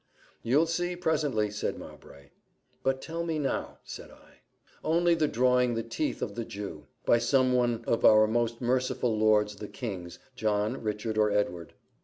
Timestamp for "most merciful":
8.25-9.15